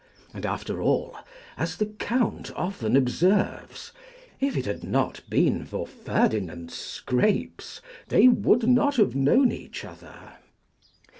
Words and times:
And 0.33 0.47
after 0.47 0.81
all, 0.81 1.15
as 1.59 1.77
the 1.77 1.85
Count 1.85 2.49
often 2.55 2.97
observes, 2.97 3.91
if 4.39 4.57
it 4.57 4.65
had 4.65 4.83
not 4.83 5.21
been 5.29 5.63
for 5.63 5.85
Ferdinand's 5.85 6.73
scrapes 6.73 7.81
they 8.07 8.27
would 8.27 8.67
not 8.67 8.95
have 8.95 9.13
known 9.13 9.51
each 9.51 9.85
other. 9.85 10.37